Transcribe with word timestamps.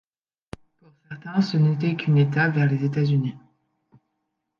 Pour 0.79 0.91
certains 1.07 1.43
ce 1.43 1.57
n'était 1.57 1.95
qu'une 1.95 2.17
étape 2.17 2.55
vers 2.55 2.67
les 2.67 2.83
États-Unis. 2.85 3.35